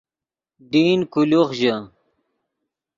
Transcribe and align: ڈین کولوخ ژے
ڈین 0.71 0.99
کولوخ 1.13 1.49
ژے 1.59 1.73